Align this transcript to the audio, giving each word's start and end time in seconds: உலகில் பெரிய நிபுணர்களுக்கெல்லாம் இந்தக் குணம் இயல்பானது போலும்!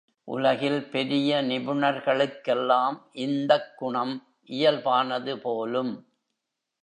உலகில் 0.27 0.87
பெரிய 0.89 1.41
நிபுணர்களுக்கெல்லாம் 1.41 2.97
இந்தக் 3.17 3.77
குணம் 3.77 4.15
இயல்பானது 4.49 5.35
போலும்! 5.37 5.93